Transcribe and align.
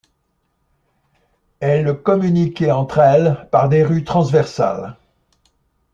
Elles 1.59 1.93
communiquaient 1.93 2.71
entre 2.71 2.97
elles 2.97 3.47
par 3.51 3.69
des 3.69 3.83
rues 3.83 4.03
transversales. 4.03 4.97